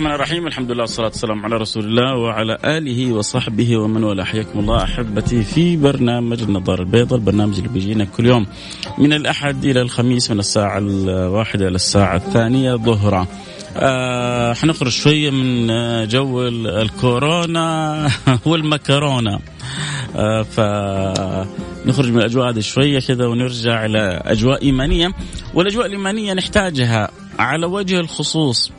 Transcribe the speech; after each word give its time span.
الرحمن 0.00 0.14
الرحيم. 0.14 0.46
الحمد 0.46 0.70
لله 0.70 0.80
والصلاة 0.80 1.06
والسلام 1.06 1.44
على 1.44 1.56
رسول 1.56 1.84
الله 1.84 2.16
وعلى 2.16 2.58
آله 2.64 3.12
وصحبه 3.12 3.76
ومن 3.76 4.04
والاه. 4.04 4.24
حياكم 4.24 4.58
الله 4.58 4.82
أحبتي 4.84 5.42
في 5.42 5.76
برنامج 5.76 6.42
النظارة 6.42 6.80
البيضاء 6.82 7.18
البرنامج 7.18 7.56
اللي 7.56 7.68
بيجينا 7.68 8.04
كل 8.04 8.26
يوم 8.26 8.46
من 8.98 9.12
الأحد 9.12 9.64
إلى 9.64 9.80
الخميس 9.80 10.30
من 10.30 10.38
الساعة 10.38 10.78
الواحدة 10.78 11.68
إلى 11.68 11.74
الساعة 11.74 12.16
الثانية 12.16 12.74
ظهرا 12.74 13.26
آه 13.76 14.52
حنخرج 14.54 14.90
شوية 14.90 15.30
من 15.30 15.66
جو 16.08 16.48
ال- 16.48 16.66
الكورونا 16.66 18.08
والمكرونة. 18.46 19.38
آه 20.16 20.42
فنخرج 20.42 22.10
من 22.10 22.18
الأجواء 22.18 22.50
هذه 22.50 22.60
شوية 22.60 23.00
كذا 23.00 23.26
ونرجع 23.26 23.84
إلى 23.84 24.22
أجواء 24.24 24.62
إيمانية. 24.62 25.12
والأجواء 25.54 25.86
الإيمانية 25.86 26.32
نحتاجها 26.34 27.10
على 27.38 27.66
وجه 27.66 28.00
الخصوص. 28.00 28.72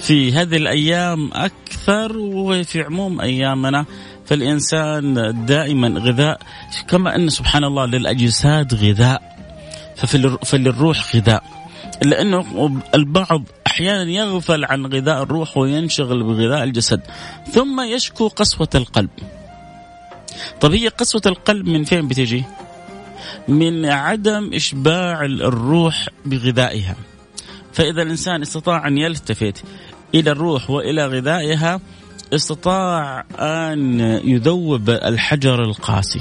في 0.00 0.32
هذه 0.32 0.56
الأيام 0.56 1.30
أكثر 1.32 2.18
وفي 2.18 2.82
عموم 2.82 3.20
أيامنا 3.20 3.84
فالإنسان 4.26 5.14
دائما 5.46 5.88
غذاء. 5.88 6.40
كما 6.88 7.16
أن 7.16 7.28
سبحان 7.28 7.64
الله 7.64 7.86
للأجساد 7.86 8.74
غذاء 8.74 9.22
فللروح 10.44 11.16
غذاء. 11.16 11.44
لأنه 12.02 12.44
البعض 12.94 13.42
أحيانا 13.66 14.10
يغفل 14.10 14.64
عن 14.64 14.86
غذاء 14.86 15.22
الروح 15.22 15.56
وينشغل 15.56 16.22
بغذاء 16.22 16.64
الجسد 16.64 17.00
ثم 17.52 17.80
يشكو 17.80 18.28
قسوة 18.28 18.68
القلب. 18.74 19.10
طب 20.60 20.72
هي 20.72 20.88
قسوة 20.88 21.22
القلب 21.26 21.68
من 21.68 21.84
فين 21.84 22.08
بتجي؟ 22.08 22.44
من 23.48 23.86
عدم 23.86 24.50
إشباع 24.54 25.24
الروح 25.24 26.08
بغذائها. 26.26 26.96
فإذا 27.76 28.02
الإنسان 28.02 28.42
استطاع 28.42 28.88
أن 28.88 28.98
يلتفت 28.98 29.64
إلى 30.14 30.30
الروح 30.30 30.70
وإلى 30.70 31.06
غذائها 31.06 31.80
استطاع 32.34 33.24
أن 33.38 34.00
يذوب 34.24 34.90
الحجر 34.90 35.62
القاسي. 35.62 36.20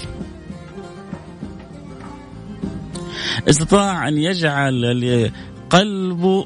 استطاع 3.49 4.07
أن 4.07 4.17
يجعل 4.17 5.31
قلبه 5.69 6.45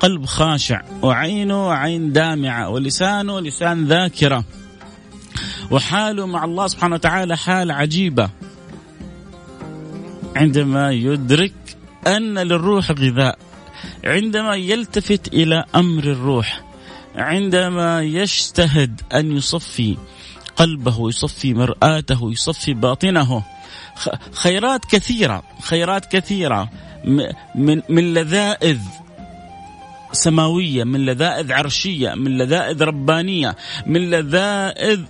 قلب 0.00 0.26
خاشع 0.26 0.82
وعينه 1.02 1.72
عين 1.72 2.12
دامعة 2.12 2.68
ولسانه 2.68 3.40
لسان 3.40 3.84
ذاكرة. 3.84 4.44
وحاله 5.70 6.26
مع 6.26 6.44
الله 6.44 6.66
سبحانه 6.66 6.94
وتعالى 6.94 7.36
حال 7.36 7.70
عجيبة. 7.70 8.30
عندما 10.36 10.90
يدرك 10.90 11.54
أن 12.06 12.38
للروح 12.38 12.90
غذاء 12.90 13.47
عندما 14.08 14.54
يلتفت 14.54 15.28
إلى 15.28 15.64
أمر 15.74 16.04
الروح 16.04 16.60
عندما 17.16 18.02
يجتهد 18.02 19.00
أن 19.14 19.36
يصفي 19.36 19.96
قلبه 20.56 20.98
ويصفي 20.98 21.54
مرآته 21.54 22.24
ويصفي 22.24 22.74
باطنه 22.74 23.42
خيرات 24.32 24.84
كثيرة 24.84 25.42
خيرات 25.62 26.06
كثيرة. 26.12 26.70
من 27.54 27.82
من 27.88 28.14
لذائذ 28.14 28.78
سماوية 30.12 30.84
من 30.84 31.06
لذائذ 31.06 31.52
عرشية 31.52 32.14
من 32.14 32.38
لذائذ 32.38 32.82
ربانية 32.82 33.56
من 33.86 34.10
لذائذ 34.10 35.00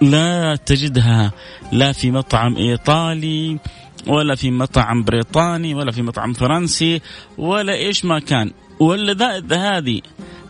لا 0.00 0.56
تجدها 0.56 1.32
لا 1.72 1.92
في 1.92 2.10
مطعم 2.10 2.56
إيطالي 2.56 3.58
ولا 4.06 4.34
في 4.34 4.50
مطعم 4.50 5.04
بريطاني 5.04 5.74
ولا 5.74 5.92
في 5.92 6.02
مطعم 6.02 6.32
فرنسي 6.32 7.00
ولا 7.38 7.74
إيش 7.74 8.04
ما 8.04 8.18
كان. 8.18 8.50
واللذائذ 8.80 9.52
هذه 9.52 10.00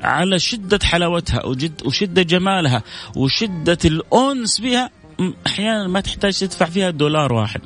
على 0.03 0.39
شدة 0.39 0.79
حلاوتها 0.83 1.47
وجد 1.47 1.87
وشدة 1.87 2.23
جمالها 2.23 2.83
وشدة 3.17 3.79
الأنس 3.85 4.61
بها 4.61 4.91
أحيانا 5.47 5.89
ما 5.89 6.01
تحتاج 6.01 6.39
تدفع 6.39 6.67
فيها 6.67 6.91
دولار 6.91 7.33
واحد. 7.33 7.61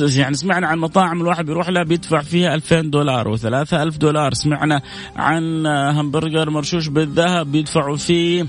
يعني 0.00 0.34
سمعنا 0.34 0.66
عن 0.66 0.78
مطاعم 0.78 1.20
الواحد 1.20 1.46
بيروح 1.46 1.68
لها 1.68 1.82
بيدفع 1.82 2.20
فيها 2.20 2.54
2000 2.54 2.80
دولار 2.80 3.36
و3000 3.36 3.98
دولار. 3.98 4.34
سمعنا 4.34 4.82
عن 5.16 5.66
همبرجر 5.66 6.50
مرشوش 6.50 6.88
بالذهب 6.88 7.52
بيدفعوا 7.52 7.96
فيه 7.96 8.46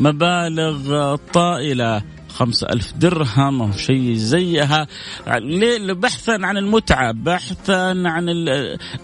مبالغ 0.00 1.16
طائلة. 1.16 2.02
خمسة 2.32 2.66
ألف 2.66 2.92
درهم 2.92 3.62
أو 3.62 3.72
شيء 3.72 4.14
زيها. 4.14 4.86
ليه؟ 5.28 5.92
بحثا 5.92 6.38
عن 6.42 6.56
المتعة 6.56 7.12
بحثا 7.12 7.94
عن 8.06 8.28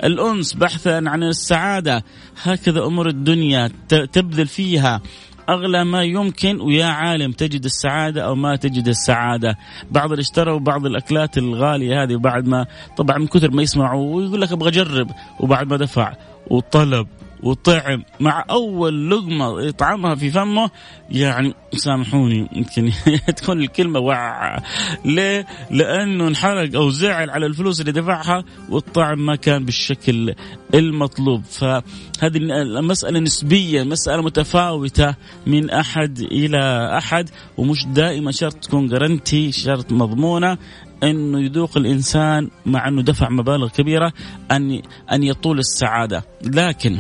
الأنس 0.05 0.55
بحثا 0.55 1.03
عن 1.07 1.23
السعادة. 1.23 2.05
هكذا 2.43 2.85
أمور 2.85 3.09
الدنيا 3.09 3.71
تبذل 3.89 4.47
فيها. 4.47 5.01
أغلى 5.49 5.85
ما 5.85 6.03
يمكن 6.03 6.61
ويا 6.61 6.87
عالم 6.87 7.33
تجد 7.33 7.65
السعادة 7.65 8.23
أو 8.23 8.35
ما 8.35 8.57
تجد 8.57 8.89
السعادة. 8.89 9.57
بعض 9.91 10.11
اللي 10.11 10.21
اشتروا 10.21 10.59
بعض 10.59 10.87
الأكلات 10.87 11.39
الغالية 11.39 12.03
هذه 12.03 12.15
وبعد 12.15 12.49
ما 12.49 12.67
طبعا 12.97 13.19
من 13.19 13.27
كثر 13.27 13.51
ما 13.51 13.63
يسمعوا 13.63 14.17
ويقول 14.17 14.41
لك 14.41 14.53
أبغى 14.53 14.69
أجرب 14.69 15.11
وبعد 15.41 15.71
ما 15.71 15.77
دفع. 15.77 16.13
وطلب. 16.51 17.07
وطعم 17.43 18.03
مع 18.21 18.45
أول 18.51 19.11
لقمة 19.11 19.63
يطعمها 19.63 20.15
في 20.15 20.31
فمه 20.31 20.71
يعني 21.11 21.55
سامحوني 21.73 22.49
يمكن 22.53 22.93
تكون 23.37 23.61
الكلمة 23.61 24.01
وع 24.01 24.57
ليه؟ 25.05 25.47
لأنه 25.71 26.29
انحرق 26.29 26.75
أو 26.77 26.91
زعل 26.91 27.31
على 27.31 27.47
الفلوس 27.47 27.81
اللي 27.81 27.93
دفعها 27.93 28.45
والطعم 28.71 29.27
ما 29.27 29.37
كان 29.37 29.65
بالشكل 29.65 30.35
المطلوب. 30.75 31.45
فهذه 31.45 32.37
المساله 32.79 33.21
نسبية 33.21 33.83
مسألة 33.83 34.23
متفاوتة 34.23 35.15
من 35.47 35.71
أحد 35.71 36.19
إلى 36.19 36.91
أحد 36.99 37.31
ومش 37.57 37.87
دائما 37.87 38.33
شرط 38.33 38.55
تكون 38.55 38.87
جرنتي 38.87 39.53
شرط 39.53 39.93
مضمونة 39.93 40.59
إنه 41.03 41.41
يذوق 41.41 41.77
الإنسان 41.77 42.51
مع 42.67 42.89
إنه 42.89 43.03
دفع 43.03 43.29
مبالغ 43.29 43.69
كبيرة 43.69 44.13
أن 44.51 44.83
أن 45.13 45.23
يطول 45.23 45.59
السعادة. 45.59 46.25
لكن 46.45 46.99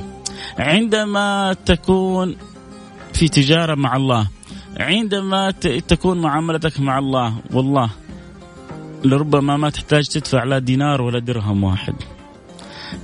عندما 0.59 1.57
تكون 1.67 2.37
في 3.13 3.29
تجارة 3.29 3.75
مع 3.75 3.97
الله 3.97 4.29
عندما 4.77 5.51
تكون 5.89 6.21
معاملتك 6.21 6.81
مع 6.81 6.99
الله 6.99 7.35
والله 7.53 7.91
لربما 9.05 9.57
ما 9.57 9.71
تحتاج 9.71 10.09
تدفع 10.09 10.45
لا 10.45 10.59
دينار 10.59 11.03
ولا 11.03 11.19
درهم 11.19 11.65
واحد. 11.65 11.95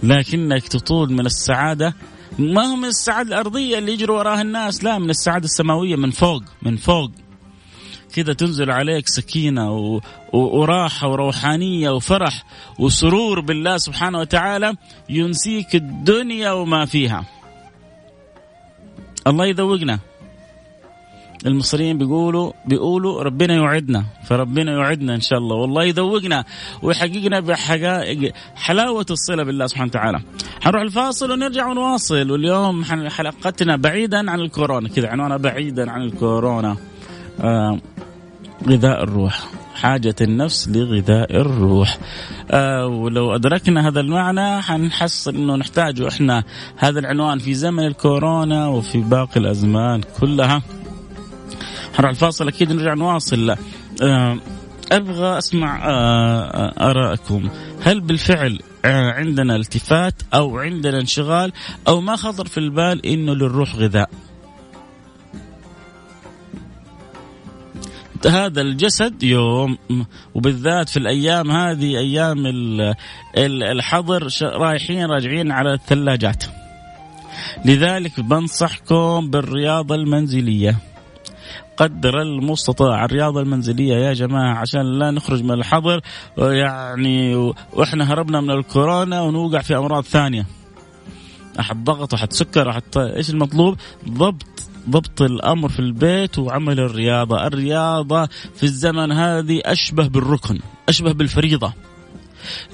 لكنك 0.02 0.68
تطول 0.68 1.12
من 1.12 1.26
السعادة 1.26 1.94
ما 2.38 2.62
هو 2.62 2.76
من 2.76 2.84
السعادة 2.84 3.28
الأرضية 3.28 3.78
اللي 3.78 3.92
يجروا 3.92 4.18
وراها 4.18 4.42
الناس؟ 4.42 4.84
لا 4.84 4.98
من 4.98 5.10
السعادة 5.10 5.44
السماوية 5.44 5.96
من 5.96 6.10
فوق 6.10 6.42
من 6.62 6.76
فوق. 6.76 7.10
كذا 8.14 8.32
تنزل 8.32 8.70
عليك 8.70 9.08
سكينة 9.08 9.72
و... 9.72 10.00
وراحة 10.32 11.08
وروحانية 11.08 11.90
وفرح 11.90 12.44
وسرور 12.78 13.40
بالله 13.40 13.76
سبحانه 13.76 14.18
وتعالى 14.18 14.74
ينسيك 15.08 15.74
الدنيا 15.74 16.50
وما 16.50 16.84
فيها. 16.84 17.24
الله 19.26 19.46
يذوقنا. 19.46 19.98
المصريين 21.46 21.98
بيقولوا 21.98 22.52
بيقولوا 22.66 23.22
ربنا 23.22 23.54
يوعدنا 23.54 24.04
فربنا 24.24 24.72
يوعدنا 24.72 25.14
إن 25.14 25.20
شاء 25.20 25.38
الله. 25.38 25.56
والله 25.56 25.84
يذوقنا 25.84 26.44
ويحققنا 26.82 27.40
بحقائق 27.40 28.32
حلاوة 28.56 29.06
الصلة 29.10 29.42
بالله 29.42 29.66
سبحانه 29.66 29.90
وتعالى. 29.90 30.20
حنروح 30.60 30.82
الفاصل 30.82 31.32
ونرجع 31.32 31.66
ونواصل. 31.66 32.30
واليوم 32.30 32.84
حلقتنا 32.84 33.76
بعيدا 33.76 34.30
عن 34.30 34.40
الكورونا. 34.40 34.88
كذا 34.88 35.08
عنوانها 35.08 35.36
بعيدا 35.36 35.90
عن 35.90 36.02
الكورونا. 36.02 36.76
آه 37.40 37.78
غذاء 38.68 39.02
الروح 39.02 39.48
حاجة 39.74 40.14
النفس 40.20 40.68
لغذاء 40.68 41.40
الروح. 41.40 41.98
آه 42.50 42.86
ولو 42.86 43.34
أدركنا 43.34 43.88
هذا 43.88 44.00
المعنى 44.00 44.62
حنحصل 44.62 45.34
أنه 45.34 45.56
نحتاج 45.56 46.00
إحنا 46.00 46.44
هذا 46.76 46.98
العنوان 46.98 47.38
في 47.38 47.54
زمن 47.54 47.86
الكورونا 47.86 48.68
وفي 48.68 48.98
باقي 49.00 49.40
الأزمان 49.40 50.00
كلها. 50.20 50.62
حنروح 51.94 52.10
الفاصل 52.10 52.48
أكيد 52.48 52.72
نرجع 52.72 52.94
نواصل. 52.94 53.56
آه 54.02 54.38
أبغى 54.92 55.38
أسمع 55.38 55.88
آه 55.88 56.90
آرائكم 56.90 57.48
هل 57.82 58.00
بالفعل 58.00 58.60
آه، 58.84 59.12
عندنا 59.12 59.56
التفات 59.56 60.14
أو 60.34 60.58
عندنا 60.58 61.00
انشغال 61.00 61.52
أو 61.88 62.00
ما 62.00 62.16
خطر 62.16 62.46
في 62.46 62.58
البال 62.58 63.06
أنه 63.06 63.34
للروح 63.34 63.76
غذاء؟ 63.76 64.10
هذا 68.26 68.60
الجسد 68.60 69.22
يوم 69.22 69.78
وبالذات 70.34 70.88
في 70.88 70.96
الأيام 70.96 71.50
هذه 71.50 71.98
أيام 71.98 72.42
الحظر 73.36 74.28
رايحين 74.42 75.06
راجعين 75.06 75.52
على 75.52 75.74
الثلاجات. 75.74 76.44
لذلك 77.64 78.20
بنصحكم 78.20 79.30
بالرياضة 79.30 79.94
المنزلية. 79.94 80.78
قدر 81.76 82.22
المستطاع 82.22 83.04
الرياضة 83.04 83.40
المنزلية 83.40 83.94
يا 83.94 84.12
جماعة 84.12 84.58
عشان 84.58 84.98
لا 84.98 85.10
نخرج 85.10 85.42
من 85.42 85.50
الحظر 85.50 86.00
يعني 86.38 87.34
وإحنا 87.72 88.12
هربنا 88.12 88.40
من 88.40 88.50
الكورونا 88.50 89.20
ونوقع 89.20 89.60
في 89.60 89.76
أمراض 89.76 90.04
ثانية. 90.04 90.46
احد 91.60 91.84
ضغط 91.84 92.14
احد 92.14 92.32
سكر 92.32 92.70
احد 92.70 92.82
إيش 92.96 93.30
المطلوب؟ 93.30 93.76
ضبط 94.08 94.46
ضبط 94.90 95.22
الأمر 95.22 95.68
في 95.68 95.78
البيت 95.78 96.38
وعمل 96.38 96.80
الرياضة، 96.80 97.46
الرياضة 97.46 98.26
في 98.56 98.62
الزمن 98.62 99.12
هذه 99.12 99.60
أشبه 99.64 100.06
بالركن، 100.08 100.58
أشبه 100.88 101.12
بالفريضة. 101.12 101.72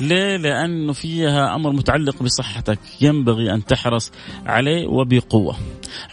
ليه؟ 0.00 0.36
لأنه 0.36 0.92
فيها 0.92 1.54
أمر 1.54 1.72
متعلق 1.72 2.22
بصحتك. 2.22 2.78
ينبغي 3.00 3.54
أن 3.54 3.64
تحرص 3.64 4.12
عليه 4.46 4.86
وبقوة. 4.86 5.56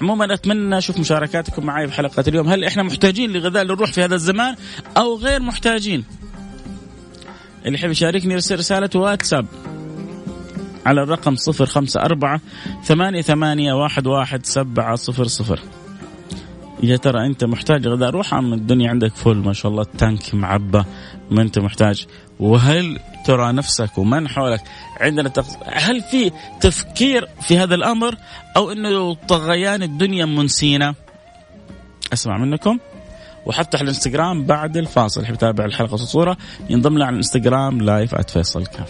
عموما 0.02 0.34
أتمنى 0.34 0.78
أشوف 0.78 1.00
مشاركاتكم 1.00 1.66
معي 1.66 1.88
في 1.88 1.94
حلقة 1.94 2.24
اليوم. 2.28 2.48
هل 2.48 2.64
إحنا 2.64 2.84
محتاجين 2.84 3.34
لغذاء 3.34 3.64
للروح 3.64 3.92
في 3.92 4.04
هذا 4.04 4.16
الزمان 4.16 4.56
أو 4.98 5.18
غير 5.18 5.42
محتاجين؟ 5.42 6.04
اللي 7.66 7.78
يحب 7.78 7.92
يشاركني 7.92 8.34
يرسل 8.34 8.58
رسالة 8.58 8.90
واتساب 8.96 9.46
على 10.86 11.04
الرقم 11.04 11.36
صفر 11.36 11.66
خمسة 11.66 12.02
أربعة 12.02 12.42
ثمانية 12.84 13.22
ثمانية 13.22 13.74
واحد 13.74 14.08
واحد 14.08 14.46
سبعة 14.46 14.96
صفر 14.96 15.28
صفر. 15.28 15.60
يا 16.84 16.98
ترى 16.98 17.26
أنت 17.26 17.44
محتاج 17.44 17.88
غذاء؟ 17.88 18.10
روح 18.10 18.34
ام 18.34 18.54
الدنيا 18.54 18.90
عندك 18.90 19.16
فل 19.16 19.36
ما 19.36 19.54
شاء 19.54 19.72
الله. 19.72 19.82
التانك 19.82 20.36
معبى 20.36 20.84
ما 21.32 21.42
أنت 21.42 21.60
محتاج. 21.60 22.06
وهل 22.40 23.00
ترى 23.26 23.52
نفسك 23.52 23.98
ومن 23.98 24.28
حولك 24.28 24.62
عندنا 25.02 25.30
تقص... 25.30 25.58
هل 25.66 26.02
في 26.02 26.32
تفكير 26.62 27.28
في 27.42 27.58
هذا 27.58 27.76
الأمر؟ 27.76 28.16
أو 28.58 28.72
إنه 28.72 29.14
طغيان 29.14 29.84
الدنيا 29.84 30.26
منسينا 30.26 30.96
أسمع 32.14 32.38
منكم. 32.38 32.80
وحفتح 33.46 33.82
الإنستغرام 33.82 34.46
بعد 34.46 34.78
الفاصل 34.78 35.26
حيتابع 35.26 35.48
يتابع 35.48 35.66
الحلقة 35.66 35.92
والصورة 35.92 36.38
ينضم 36.70 36.96
لنا 36.96 37.06
على 37.06 37.14
الإنستغرام 37.14 37.82
live 37.82 38.16
@فيصل 38.16 38.66
كاف. 38.66 38.90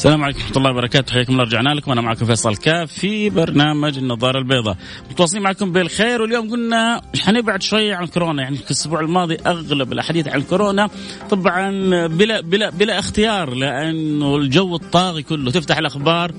السلام 0.00 0.24
عليكم 0.24 0.38
ورحمة 0.38 0.56
الله 0.56 0.70
وبركاته. 0.70 1.12
حياكم 1.12 1.32
الله. 1.32 1.44
رجعنا 1.44 1.68
لكم. 1.68 1.92
أنا 1.92 2.00
معكم 2.00 2.26
فيصل 2.26 2.56
كاف 2.56 2.92
في 2.92 3.30
برنامج 3.30 3.98
النظارة 3.98 4.38
البيضاء. 4.38 4.76
متواصلين 5.10 5.42
معكم 5.42 5.72
بالخير 5.72 6.22
واليوم 6.22 6.50
قلنا 6.50 7.00
حنبعد 7.20 7.62
شوية 7.62 7.94
عن 7.94 8.06
كورونا. 8.06 8.42
يعني 8.42 8.56
في 8.56 8.64
الأسبوع 8.64 9.00
الماضي 9.00 9.36
أغلب 9.46 9.92
الأحاديث 9.92 10.28
عن 10.28 10.42
كورونا. 10.42 10.90
طبعا 11.30 11.70
بلا 12.06 12.40
بلا 12.40 12.70
بلا 12.70 12.98
اختيار 12.98 13.54
لأنه 13.54 14.36
الجو 14.36 14.76
الطاغي 14.76 15.22
كله. 15.22 15.50
تفتح 15.50 15.78
الأخبار 15.78 16.32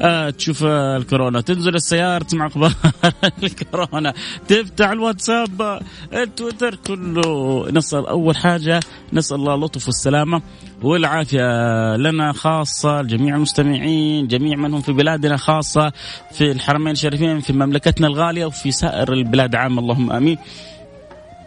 آه 0.00 0.30
تشوف 0.30 0.64
الكورونا. 0.64 1.40
تنزل 1.40 1.74
السيارة 1.74 2.24
تسمع 2.24 2.46
أخبار 2.46 2.72
الكورونا. 3.42 4.14
تفتح 4.48 4.90
الواتساب 4.90 5.80
التويتر 6.12 6.74
كله. 6.74 7.66
نسال 7.70 8.06
أول 8.06 8.36
حاجة 8.36 8.80
نسأل 9.12 9.36
الله 9.36 9.54
اللطف 9.54 9.86
والسلامة 9.86 10.42
والعافية 10.82 11.96
لنا 11.96 12.32
خاصة 12.32 13.02
لجميع 13.02 13.34
المستمعين 13.36 14.26
جميع 14.28 14.56
من 14.56 14.74
هم 14.74 14.80
في 14.80 14.92
بلادنا 14.92 15.36
خاصة 15.36 15.92
في 16.32 16.50
الحرمين 16.52 16.92
الشريفين 16.92 17.40
في 17.40 17.52
مملكتنا 17.52 18.06
الغالية 18.06 18.44
وفي 18.46 18.70
سائر 18.70 19.12
البلاد. 19.12 19.54
عامه 19.54 19.80
اللهم 19.82 20.12
آمين. 20.12 20.38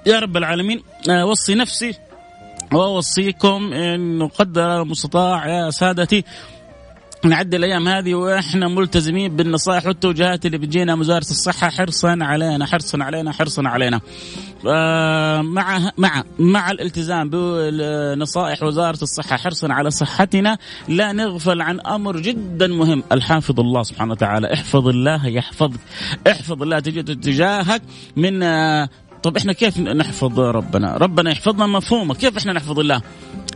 يا 0.06 0.20
رب 0.20 0.38
العالمين 0.38 0.82
آه، 1.10 1.26
وصي 1.26 1.56
نفسي 1.56 1.94
وأوصيكم 2.74 3.74
انه 3.74 4.28
قدر 4.28 4.82
المستطاع 4.82 5.48
يا 5.48 5.70
سادتي 5.70 6.24
نعدي 7.26 7.58
الأيام 7.58 7.88
هذه 7.88 8.14
وإحنا 8.16 8.68
ملتزمين 8.68 9.36
بالنصائح 9.36 9.86
والتوجيهات 9.86 10.46
اللي 10.46 10.58
بتجينا 10.58 10.96
من 10.96 11.02
وزاره 11.02 11.22
الصحة. 11.22 11.70
حرصا 11.70 12.18
علينا 12.22 12.66
حرصا 12.66 12.98
علينا 13.04 13.32
حرصا 13.32 13.64
علينا. 13.66 14.00
آه 14.68 15.42
مع 15.42 15.92
مع 15.98 16.24
مع 16.40 16.72
الالتزام 16.72 17.30
بنصائح 17.30 18.64
وزارة 18.64 19.02
الصحة 19.02 19.38
حرصا 19.38 19.68
على 19.74 19.92
صحتنا. 19.92 20.58
لا 20.88 21.12
نغفل 21.12 21.62
عن 21.62 21.80
أمر 21.80 22.20
جدا 22.20 22.68
مهم. 22.68 23.04
الحافظ 23.12 23.60
الله 23.60 23.84
سبحانه 23.84 24.12
وتعالى 24.12 24.54
احفظ 24.54 24.88
الله 24.88 25.28
يحفظك 25.28 25.80
احفظ 26.28 26.62
الله 26.62 26.80
تجد 26.80 27.22
تجاهك 27.22 27.82
من 28.16 28.44
آه 28.44 28.90
طب 29.24 29.38
إحنا 29.38 29.54
كيف 29.54 29.80
نحفظ 29.80 30.40
ربنا؟ 30.40 30.98
ربنا 30.98 31.32
يحفظنا 31.32 31.68
مفهومه، 31.68 32.14
كيف 32.14 32.38
إحنا 32.38 32.54
نحفظ 32.54 32.80
الله؟ 32.80 33.02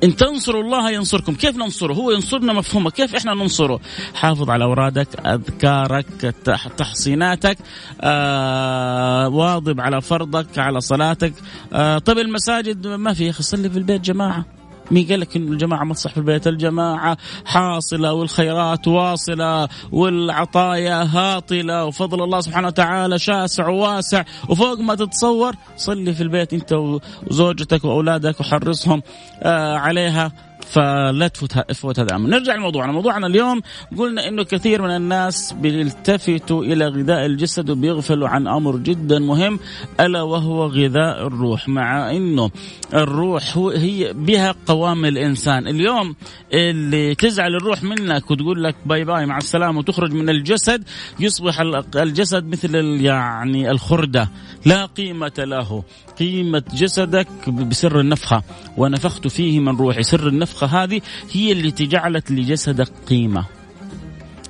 إن 0.03 0.15
تنصروا 0.15 0.63
الله 0.63 0.91
ينصركم، 0.91 1.35
كيف 1.35 1.55
ننصره؟ 1.55 1.93
هو 1.93 2.11
ينصرنا 2.11 2.53
مفهومه، 2.53 2.89
كيف 2.89 3.15
إحنا 3.15 3.33
ننصره؟ 3.33 3.79
حافظ 4.15 4.49
على 4.49 4.63
أورادك، 4.63 5.07
أذكارك، 5.25 6.35
تحصيناتك، 6.77 7.57
آه 8.01 9.29
واظب 9.29 9.81
على 9.81 10.01
فرضك، 10.01 10.59
على 10.59 10.81
صلاتك، 10.81 11.33
آه 11.73 11.97
طب 11.97 12.17
المساجد 12.17 12.87
ما 12.87 13.13
في 13.13 13.25
يا 13.25 13.29
أخي 13.29 13.43
صلي 13.43 13.69
في 13.69 13.77
البيت 13.77 14.01
جماعة، 14.01 14.45
مين 14.91 15.07
قال 15.07 15.19
لك 15.19 15.35
إن 15.35 15.53
الجماعة 15.53 15.83
ما 15.83 15.93
تصح 15.93 16.11
في 16.11 16.17
البيت؟ 16.17 16.47
الجماعة 16.47 17.17
حاصلة 17.45 18.13
والخيرات 18.13 18.87
واصلة 18.87 19.67
والعطايا 19.91 21.03
هاطلة 21.03 21.85
وفضل 21.85 22.23
الله 22.23 22.41
سبحانه 22.41 22.67
وتعالى 22.67 23.19
شاسع 23.19 23.67
وواسع 23.67 24.23
وفوق 24.49 24.79
ما 24.79 24.95
تتصور 24.95 25.55
صلي 25.77 26.13
في 26.13 26.23
البيت 26.23 26.53
أنت 26.53 26.99
وزوجتك 27.27 27.85
وأولادك 27.85 28.39
وحرصهم 28.39 29.01
آه 29.43 29.77
عليها 29.77 30.31
فلا 30.69 31.27
تفوت 31.27 31.59
تفوت 31.59 31.99
هذا 31.99 32.09
الامر، 32.09 32.29
نرجع 32.29 32.55
لموضوعنا، 32.55 32.91
موضوعنا 32.91 33.27
اليوم 33.27 33.61
قلنا 33.97 34.27
إنه 34.27 34.43
كثير 34.43 34.81
من 34.81 34.95
الناس 34.95 35.53
بيلتفتوا 35.53 36.63
إلى 36.63 36.87
غذاء 36.87 37.25
الجسد 37.25 37.69
وبيغفلوا 37.69 38.27
عن 38.27 38.47
أمر 38.47 38.77
جدا 38.77 39.19
مهم 39.19 39.59
ألا 39.99 40.21
وهو 40.21 40.65
غذاء 40.65 41.27
الروح، 41.27 41.69
مع 41.69 42.11
إنه 42.11 42.51
الروح 42.93 43.57
هو 43.57 43.69
هي 43.69 44.13
بها 44.13 44.55
قوام 44.67 45.05
الإنسان، 45.05 45.67
اليوم 45.67 46.15
اللي 46.53 47.15
تزعل 47.15 47.55
الروح 47.55 47.83
منك 47.83 48.31
وتقول 48.31 48.63
لك 48.63 48.75
باي 48.85 49.03
باي 49.03 49.25
مع 49.25 49.37
السلامة 49.37 49.79
وتخرج 49.79 50.13
من 50.13 50.29
الجسد 50.29 50.83
يصبح 51.19 51.59
الجسد 51.95 52.45
مثل 52.45 52.75
يعني 53.01 53.71
الخردة 53.71 54.29
لا 54.65 54.85
قيمة 54.85 55.31
له، 55.37 55.83
قيمة 56.21 56.63
جسدك 56.73 57.49
بسر 57.49 57.99
النفخة. 57.99 58.43
ونفخت 58.77 59.27
فيه 59.27 59.59
من 59.59 59.77
روحي، 59.77 60.03
سر 60.03 60.27
النفخة 60.27 60.67
هذه 60.67 61.01
هي 61.31 61.51
التي 61.51 61.85
جعلت 61.85 62.31
لجسدك 62.31 62.91
قيمة. 63.09 63.45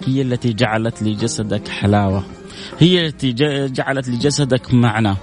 هي 0.05 0.21
التي 0.21 0.53
جعلت 0.53 1.03
لجسدك 1.03 1.67
حلاوة. 1.67 2.23
هي 2.79 3.05
التي 3.05 3.33
جعلت 3.67 4.09
لجسدك 4.09 4.73
معنى. 4.73 5.15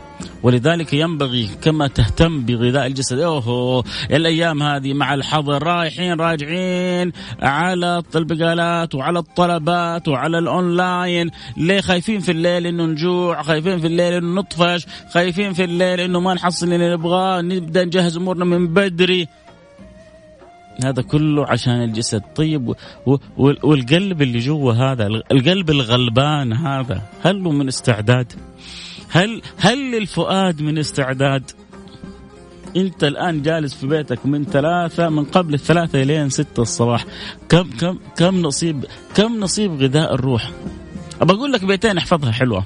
ولذلك 0.43 0.93
ينبغي 0.93 1.49
كما 1.63 1.87
تهتم 1.87 2.41
بغذاء 2.41 2.87
الجسد. 2.87 3.19
اوه 3.19 3.85
الأيام 4.11 4.63
هذه 4.63 4.93
مع 4.93 5.15
الحظر 5.15 5.63
رايحين 5.63 6.21
راجعين 6.21 7.13
على 7.43 8.03
البقالات 8.17 8.95
وعلى 8.95 9.19
الطلبات 9.19 10.09
وعلى 10.09 10.39
الأونلاين. 10.39 11.31
ليه 11.57 11.81
خايفين 11.81 12.21
في 12.21 12.33
الليل 12.33 12.67
إنه 12.67 12.85
نجوع؟ 12.85 13.43
خايفين 13.43 13.79
في 13.79 13.87
الليل 13.87 14.13
إنه 14.13 14.41
نطفش؟ 14.41 14.87
خايفين 15.15 15.53
في 15.53 15.65
الليل 15.65 16.01
إنه 16.01 16.21
ما 16.21 16.35
نحصل 16.35 16.73
اللي 16.73 16.93
نبغاه؟ 16.95 17.41
نبدأ 17.41 17.85
نجهز 17.85 18.17
أمورنا 18.17 18.45
من 18.45 18.69
بدري. 18.69 19.29
هذا 20.85 21.03
كله 21.03 21.47
عشان 21.47 21.83
الجسد. 21.83 22.23
طيب 22.37 22.75
والقلب 23.39 24.23
اللي 24.23 24.39
جوا 24.39 24.73
هذا 24.73 25.07
القلب 25.07 25.71
الغلبان 25.71 26.53
هذا 26.53 27.03
هل 27.23 27.45
له 27.45 27.51
من 27.51 27.69
استعداد؟ 27.69 28.33
هل 29.11 29.43
هل 29.57 29.91
للفؤاد 29.91 30.63
من 30.63 30.79
استعداد؟ 30.79 31.51
انت 32.77 33.05
الآن 33.05 33.43
جالس 33.43 33.75
في 33.75 33.87
بيتك 33.87 34.27
من 34.27 34.45
ثلاثة 34.45 35.09
من 35.09 35.25
قبل 35.25 35.55
الثلاثة 35.55 36.03
إلين 36.03 36.29
ستة 36.29 36.61
الصباح. 36.61 37.05
كم 37.49 37.71
كم 37.71 37.99
كم 38.17 38.43
نصيب 38.43 38.85
كم 39.15 39.41
نصيب 39.41 39.83
غذاء 39.83 40.15
الروح؟ 40.15 40.51
أقول 41.21 41.53
لك 41.53 41.65
بيتين 41.65 41.99
أحفظها 41.99 42.33
حلوة. 42.33 42.65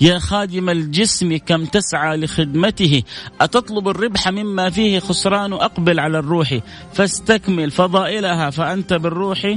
يا 0.00 0.18
خادم 0.18 0.68
الجسم 0.70 1.36
كم 1.36 1.64
تسعى 1.64 2.16
لخدمته؟ 2.16 3.02
أتطلب 3.40 3.88
الربح 3.88 4.28
مما 4.28 4.70
فيه 4.70 4.98
خسران 4.98 5.52
أقبل 5.52 6.00
على 6.00 6.18
الروح 6.18 6.58
فاستكمل 6.92 7.70
فضائلها 7.70 8.50
فأنت 8.50 8.92
بالروح 8.92 9.56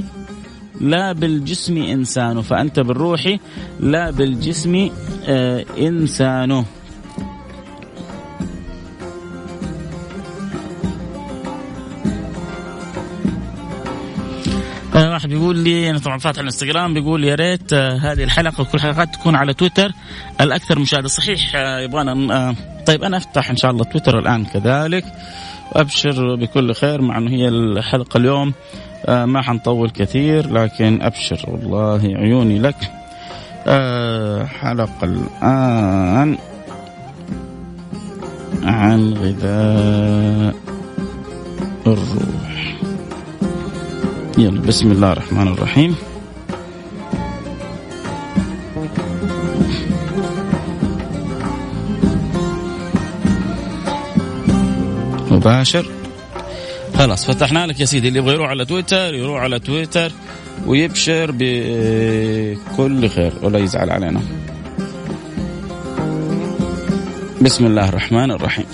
لا 0.80 1.12
بالجسم 1.12 1.76
إنسان 1.76 2.42
فأنت 2.42 2.80
بالروح 2.80 3.36
لا 3.80 4.10
بالجسم 4.10 4.90
آه 5.24 5.64
إنسان. 5.78 6.64
واحد 15.22 15.34
بيقول 15.34 15.56
لي 15.58 15.90
أنا 15.90 15.98
طبعا 15.98 16.18
فاتح 16.18 16.38
الإنستغرام 16.38 16.94
بيقول 16.94 17.24
يا 17.24 17.34
ريت 17.34 17.72
آه 17.72 17.96
هذه 17.96 18.24
الحلقة 18.24 18.60
وكل 18.60 18.80
حلقات 18.80 19.14
تكون 19.14 19.34
على 19.34 19.54
تويتر. 19.54 19.92
الأكثر 20.40 20.78
مشاهدة 20.78 21.08
صحيح 21.08 21.52
آه 21.54 21.80
يبغانا 21.80 22.34
آه 22.48 22.54
طيب 22.86 23.02
أنا 23.02 23.16
أفتح 23.16 23.50
إن 23.50 23.56
شاء 23.56 23.70
الله 23.70 23.84
تويتر 23.84 24.18
الآن 24.18 24.44
كذلك 24.44 25.04
وأبشر 25.72 26.34
بكل 26.34 26.74
خير 26.74 27.00
مع 27.02 27.18
إنه 27.18 27.30
هي 27.30 27.48
الحلقة 27.48 28.18
اليوم. 28.18 28.52
ما 29.08 29.42
حنطول 29.42 29.90
كثير 29.90 30.52
لكن 30.52 31.02
أبشر 31.02 31.44
والله 31.48 32.00
عيوني 32.16 32.58
لك. 32.58 32.76
حلقة 34.60 34.98
الآن 35.02 36.38
عن 38.62 39.14
غذاء 39.14 40.54
الروح. 41.86 42.61
يلا 44.38 44.60
بسم 44.60 44.92
الله 44.92 45.12
الرحمن 45.12 45.48
الرحيم. 45.48 45.96
مباشر. 55.30 55.86
خلاص 56.98 57.26
فتحنا 57.26 57.66
لك 57.66 57.80
يا 57.80 57.84
سيدي 57.84 58.08
اللي 58.08 58.18
يبغى 58.18 58.34
يروح 58.34 58.48
على 58.48 58.64
تويتر 58.64 59.14
يروح 59.14 59.40
على 59.40 59.58
تويتر 59.58 60.12
ويبشر 60.66 61.30
بكل 61.38 63.08
خير 63.08 63.32
ولا 63.42 63.58
يزعل 63.58 63.90
علينا. 63.90 64.20
بسم 67.42 67.66
الله 67.66 67.88
الرحمن 67.88 68.30
الرحيم. 68.30 68.66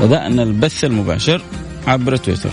بدأنا 0.00 0.42
البث 0.42 0.84
المباشر 0.84 1.42
عبر 1.86 2.16
تويتر. 2.16 2.50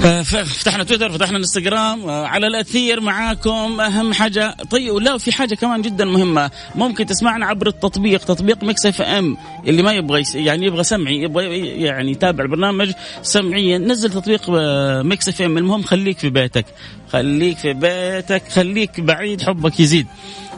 فتحنا 0.00 0.84
تويتر 0.84 1.12
فتحنا 1.12 1.38
انستغرام 1.38 2.08
آه، 2.08 2.26
على 2.26 2.46
الأثير 2.46 3.00
معاكم 3.00 3.80
أهم 3.80 4.12
حاجة. 4.12 4.56
طيب 4.70 4.94
لا 4.94 5.18
في 5.18 5.32
حاجة 5.32 5.54
كمان 5.54 5.82
جدا 5.82 6.04
مهمة. 6.04 6.50
ممكن 6.74 7.06
تسمعنا 7.06 7.46
عبر 7.46 7.66
التطبيق 7.66 8.24
تطبيق 8.24 8.64
Mix 8.64 8.86
FM 8.86 9.36
اللي 9.66 9.82
ما 9.82 9.92
يبغى 9.92 10.22
يعني 10.34 10.66
يبغى 10.66 10.84
سمعي 10.84 11.22
يبغى 11.22 11.58
يعني 11.68 12.10
يتابع 12.10 12.44
البرنامج 12.44 12.92
سمعيا 13.22 13.78
نزل 13.78 14.10
تطبيق 14.10 14.42
آه، 14.50 15.02
Mix 15.02 15.28
FM. 15.28 15.58
المهم 15.58 15.82
خليك 15.82 16.18
في 16.18 16.30
بيتك. 16.30 16.66
خليك 17.12 17.58
في 17.58 17.72
بيتك 17.72 18.42
خليك 18.48 19.00
بعيد 19.00 19.42
حبك 19.42 19.80
يزيد. 19.80 20.06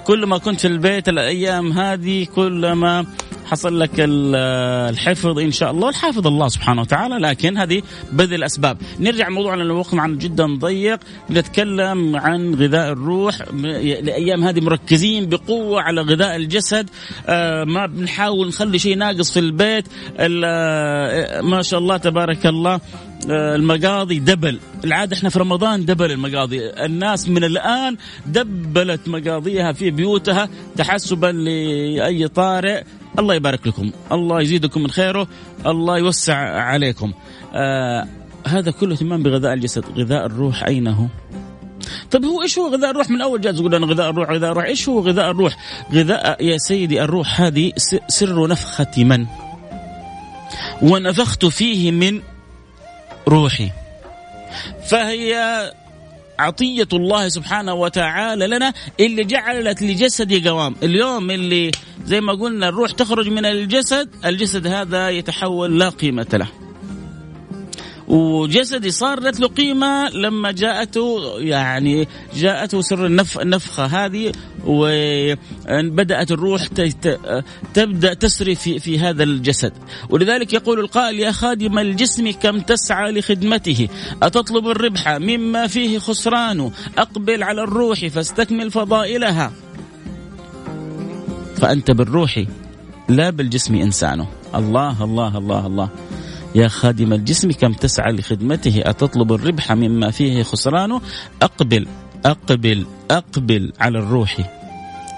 كل 0.04 0.26
ما 0.26 0.38
كنت 0.38 0.61
في 0.61 0.68
البيت 0.68 1.08
الأيام 1.08 1.72
هذه 1.72 2.25
كل 2.25 2.72
ما 2.72 3.06
حصل 3.44 3.80
لك 3.80 3.90
الحفظ 3.99 5.38
إن 5.38 5.50
شاء 5.50 5.70
الله 5.70 5.88
الحافظ 5.88 6.26
الله 6.26 6.49
سبحانه 6.49 6.80
وتعالى 6.80 7.14
لكن 7.18 7.58
هذه 7.58 7.82
بذل 8.12 8.34
الاسباب 8.34 8.76
نرجع 9.00 9.28
موضوعنا 9.28 9.62
الوقت 9.62 9.94
معنا 9.94 10.16
جدا 10.16 10.46
ضيق 10.46 11.00
نتكلم 11.30 12.16
عن 12.16 12.54
غذاء 12.54 12.92
الروح. 12.92 13.40
الأيام 13.64 14.44
هذه 14.44 14.61
مركزين 14.61 15.28
بقوة 15.28 15.82
على 15.82 16.00
غذاء 16.00 16.37
الجسد. 16.37 16.90
آه، 17.26 17.64
ما 17.64 17.87
بنحاول 17.87 18.49
نخلي 18.49 18.78
شيء 18.78 18.96
ناقص 18.96 19.32
في 19.32 19.38
البيت. 19.38 19.84
آه، 20.18 21.40
ما 21.40 21.62
شاء 21.62 21.80
الله 21.80 21.96
تبارك 21.96 22.46
الله. 22.46 22.80
المقاضي 23.30 24.18
دبل. 24.18 24.60
العادة 24.84 25.16
إحنا 25.16 25.28
في 25.28 25.38
رمضان 25.38 25.84
دبل 25.84 26.10
المقاضي. 26.10 26.70
الناس 26.70 27.28
من 27.28 27.44
الآن 27.44 27.96
دبلت 28.26 29.08
مقاضيها 29.08 29.72
في 29.72 29.90
بيوتها 29.90 30.48
تحسبا 30.76 31.26
لأي 31.26 32.28
طارئ. 32.28 32.82
الله 33.18 33.34
يبارك 33.34 33.66
لكم. 33.66 33.90
الله 34.12 34.40
يزيدكم 34.40 34.82
من 34.82 34.90
خيره. 34.90 35.28
الله 35.66 35.98
يوسع 35.98 36.36
عليكم. 36.62 37.12
آه 37.54 38.06
هذا 38.46 38.70
كله 38.70 38.94
اهتمام 38.94 39.22
بغذاء 39.22 39.52
الجسد. 39.52 39.84
غذاء 39.96 40.26
الروح 40.26 40.64
أين 40.64 40.88
هو؟ 40.88 41.06
طيب 42.10 42.24
هو 42.24 42.42
إيش 42.42 42.58
هو 42.58 42.68
غذاء 42.68 42.90
الروح؟ 42.90 43.10
من 43.10 43.20
أول 43.20 43.40
جالس 43.40 43.58
يقول 43.58 43.74
أنا 43.74 43.86
غذاء 43.86 44.10
الروح 44.10 44.30
غذاء 44.30 44.52
الروح. 44.52 44.64
إيش 44.64 44.88
هو 44.88 45.00
غذاء 45.00 45.30
الروح؟ 45.30 45.56
غذاء 45.92 46.44
يا 46.44 46.56
سيدي 46.58 47.02
الروح 47.02 47.40
هذه 47.40 47.72
سر 48.08 48.48
نفخة 48.48 49.04
من؟ 49.04 49.26
ونفخت 50.82 51.44
فيه 51.44 51.90
من 51.90 52.20
روحي. 53.28 53.70
فهي 54.88 55.72
عطية 56.38 56.88
الله 56.92 57.28
سبحانه 57.28 57.74
وتعالى 57.74 58.46
لنا 58.46 58.72
اللي 59.00 59.24
جعلت 59.24 59.82
لجسدي 59.82 60.48
قوام. 60.48 60.76
اليوم 60.82 61.30
اللي 61.30 61.70
زي 62.04 62.20
ما 62.20 62.32
قلنا 62.32 62.68
الروح 62.68 62.90
تخرج 62.90 63.28
من 63.28 63.46
الجسد 63.46 64.08
الجسد 64.24 64.66
هذا 64.66 65.08
يتحول 65.10 65.78
لا 65.78 65.88
قيمة 65.88 66.26
له. 66.32 66.62
وجسدي 68.12 68.90
صارت 68.90 69.40
له 69.40 69.49
قيمة 69.49 70.09
لما 70.09 70.52
جاءته 70.52 71.38
يعني 71.38 72.09
جاءته 72.37 72.81
سر 72.81 73.07
النف 73.07 73.40
النفخة 73.40 73.85
هذه 73.85 74.33
وبدأت 74.66 76.31
الروح 76.31 76.66
تبدأ 77.75 78.14
تسري 78.14 78.54
في, 78.54 78.78
في 78.78 78.99
هذا 78.99 79.23
الجسد. 79.23 79.73
ولذلك 80.11 80.52
يقول 80.52 80.81
القائل 80.81 81.21
يا 81.21 81.33
خادم 81.33 81.78
الجسم 81.78 82.31
كم 82.31 82.61
تسعى 82.61 83.12
لخدمته؟ 83.12 83.88
أتطلب 84.23 84.69
الربح 84.69 85.09
مما 85.09 85.66
فيه 85.66 85.99
خسران 85.99 86.71
أقبل 86.99 87.42
على 87.42 87.62
الروح 87.62 88.07
فاستكمل 88.07 88.71
فضائلها. 88.71 89.52
فأنت 91.57 91.90
بالروح 91.90 92.45
لا 93.09 93.31
بالجسم 93.31 93.75
إنسانه 93.75 94.26
الله 94.54 95.04
الله 95.04 95.38
الله 95.38 95.66
الله. 95.66 95.88
يا 96.54 96.68
خادم 96.68 97.12
الجسم 97.12 97.52
كم 97.52 97.73
تسعى 97.73 98.12
لخدمته؟ 98.12 98.82
أتطلب 98.85 99.32
الربح 99.32 99.73
مما 99.73 100.11
فيه 100.11 100.42
خسرانه 100.42 101.00
أقبل 101.42 101.87
أقبل 102.25 102.87
أقبل 103.11 103.73
على 103.80 103.99
الروح. 103.99 104.37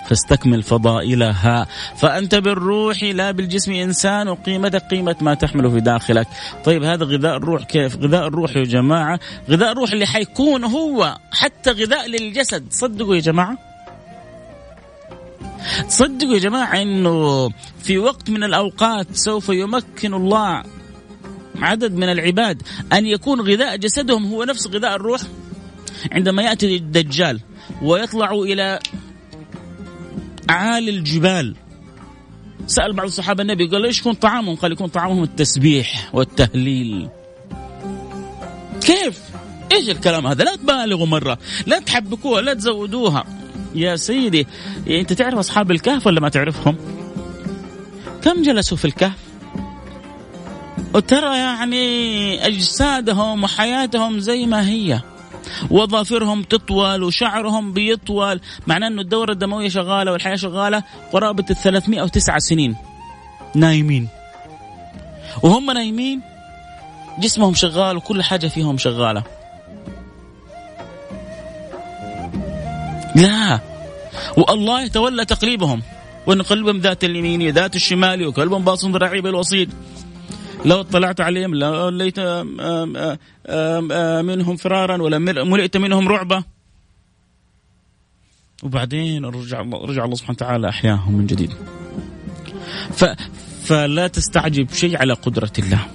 فاستكمل 0.09 0.63
فضائلها. 0.63 1.67
فأنت 1.97 2.35
بالروح 2.35 3.03
لا 3.03 3.31
بالجسم 3.31 3.73
إنسان. 3.73 4.29
وقيمتك 4.29 4.83
قيمة 4.91 5.17
ما 5.21 5.35
تحمل 5.35 5.71
في 5.71 5.81
داخلك. 5.81 6.29
طيب 6.65 6.83
هذا 6.83 7.05
غذاء 7.05 7.37
الروح 7.37 7.63
كيف؟ 7.65 7.97
غذاء 7.97 8.27
الروح 8.29 8.57
يا 8.57 8.65
جماعة. 8.65 9.21
غذاء 9.51 9.73
الروح 9.73 9.93
اللي 9.93 10.07
حيكون 10.07 10.65
هو 10.65 11.17
حتى 11.33 11.71
غذاء 11.71 12.09
للجسد. 12.09 12.65
صدقوا 12.71 13.15
يا 13.15 13.21
جماعة. 13.21 13.59
تصدقوا 15.89 16.35
يا 16.35 16.39
جماعة 16.39 16.83
أنه 16.83 17.51
في 17.83 17.99
وقت 17.99 18.31
من 18.31 18.45
الأوقات 18.45 19.07
سوف 19.17 19.49
يمكن 19.49 20.15
الله 20.15 20.63
عدد 21.57 21.95
من 21.95 22.09
العباد 22.09 22.63
أن 22.93 23.07
يكون 23.07 23.41
غذاء 23.41 23.77
جسدهم 23.77 24.27
هو 24.27 24.45
نفس 24.45 24.67
غذاء 24.67 24.97
الروح 24.97 25.21
عندما 26.13 26.43
يأتي 26.43 26.77
الدجال 26.77 27.41
ويطلع 27.83 28.31
إلى 28.31 28.79
أعالي 30.51 30.91
الجبال 30.91 31.57
سأل 32.67 32.93
بعض 32.93 33.07
الصحابة 33.07 33.43
النبي 33.43 33.67
قال 33.67 33.85
إيش 33.85 34.01
يكون 34.01 34.13
طعامهم؟ 34.13 34.57
قال 34.57 34.73
يكون 34.73 34.87
طعامهم 34.87 35.23
التسبيح 35.23 36.11
والتهليل. 36.13 37.09
كيف؟ 38.81 39.21
إيش 39.73 39.91
الكلام 39.91 40.27
هذا؟ 40.27 40.45
لا 40.45 40.57
تبالغوا 40.57 41.07
مرة، 41.07 41.39
لا 41.67 41.79
تحبكوها، 41.79 42.41
لا 42.41 42.55
تزودوها. 42.55 43.25
يا 43.75 43.97
سيدي 43.97 44.47
أنت 44.89 45.13
تعرف 45.13 45.39
أصحاب 45.39 45.71
الكهف 45.71 46.07
ولا 46.07 46.21
ما 46.21 46.29
تعرفهم؟ 46.29 46.77
كم 48.23 48.43
جلسوا 48.43 48.77
في 48.77 48.85
الكهف؟ 48.85 49.24
وترى 50.95 51.39
يعني 51.39 52.47
أجسادهم 52.47 53.45
وحياتهم 53.45 54.19
زي 54.19 54.47
ما 54.47 54.69
هي. 54.69 55.01
وظافرهم 55.71 56.43
تطول 56.43 57.03
وشعرهم 57.03 57.73
بيطول. 57.73 58.41
معناه 58.67 58.89
إنه 58.89 59.01
الدورة 59.01 59.33
الدموية 59.33 59.69
شغالة 59.69 60.13
والحياة 60.13 60.37
شغالة 60.37 60.83
قرابة 61.13 61.45
ال 61.51 61.57
309 61.57 62.39
سنين. 62.39 62.77
نايمين. 63.55 64.09
وهم 65.43 65.71
نايمين. 65.71 66.21
جسمهم 67.19 67.55
شغال 67.55 67.97
وكل 67.97 68.23
حاجة 68.23 68.47
فيهم 68.47 68.79
شغالة. 68.79 69.23
لا. 73.17 73.61
والله 74.37 74.83
يتولى 74.83 75.25
تقليبهم. 75.25 75.83
ونقلبهم 76.27 76.79
ذات 76.79 77.05
اليمين 77.05 77.51
ذات 77.51 77.77
الشمال 77.77 78.27
وكلبهم 78.27 78.65
باص 78.65 78.85
ذراعي 78.85 79.21
بالوسيط 79.21 79.69
لو 80.65 80.81
اطلعت 80.81 81.21
عليهم 81.21 81.55
لوليت 81.55 82.21
منهم 84.29 84.57
فرارا 84.57 85.03
ولا 85.03 85.19
ملئت 85.19 85.77
منهم 85.77 86.09
رعبة 86.09 86.45
وبعدين 88.63 89.25
رجع 89.25 89.61
رجع 89.61 90.05
الله 90.05 90.17
سبحانه 90.17 90.37
وتعالى 90.37 90.69
أحياهم 90.69 91.15
من 91.15 91.27
جديد. 91.27 91.53
ف 92.91 93.05
فلا 93.63 94.07
تستعجب 94.07 94.71
شيء 94.71 94.99
على 94.99 95.13
قدرة 95.13 95.53
الله. 95.59 95.87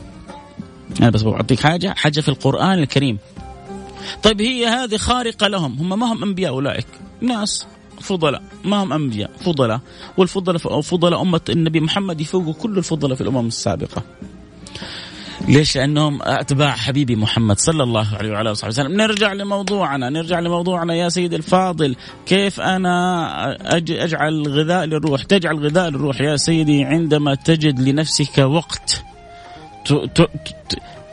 أنا 1.02 1.10
بس 1.10 1.24
بعطيك 1.24 1.60
حاجة 1.60 1.94
حاجة 1.98 2.22
في 2.22 2.30
القرآن 2.30 2.80
الكريم. 2.80 3.18
طيب 4.24 4.42
هي 4.42 4.66
هذه 4.66 4.98
خارقة 4.98 5.48
لهم 5.48 5.78
هم 5.80 6.00
ما 6.00 6.14
هم 6.14 6.24
أنبياء 6.24 6.52
أولئك 6.52 6.88
ناس 7.22 7.68
فضلاء 8.02 8.44
ما 8.66 8.84
هم 8.84 8.94
أنبياء 8.94 9.32
فضلاء 9.40 9.80
والفضلاء 10.18 10.82
فضلاء 10.82 11.22
أمة 11.22 11.42
النبي 11.50 11.80
محمد 11.80 12.22
يفوقوا 12.22 12.54
كل 12.54 12.78
الفضلاء 12.78 13.16
في 13.16 13.22
الأمم 13.22 13.48
السابقة 13.48 14.04
ليش؟ 15.48 15.78
لأنهم 15.78 16.20
أتباع 16.22 16.72
حبيبي 16.72 17.16
محمد 17.16 17.60
صلى 17.60 17.84
الله 17.84 18.16
عليه 18.16 18.32
وعلى 18.32 18.42
آله 18.42 18.52
وسلم، 18.52 19.02
نرجع 19.02 19.34
لموضوعنا، 19.34 20.10
نرجع 20.10 20.40
لموضوعنا 20.40 20.96
يا 20.96 21.10
سيدي 21.10 21.36
الفاضل، 21.36 21.96
كيف 22.26 22.62
أنا 22.62 23.58
أجعل 23.76 24.48
غذاء 24.48 24.86
للروح؟ 24.86 25.24
تجعل 25.24 25.66
غذاء 25.66 25.90
للروح 25.90 26.22
يا 26.22 26.38
سيدي 26.38 26.84
عندما 26.84 27.36
تجد 27.36 27.80
لنفسك 27.80 28.38
وقت 28.38 29.04